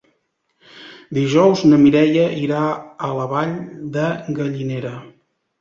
Dijous 1.17 1.61
na 1.67 1.79
Mireia 1.83 2.25
irà 2.45 2.63
a 3.09 3.13
la 3.21 3.29
Vall 3.35 3.55
de 3.99 4.09
Gallinera. 4.41 4.97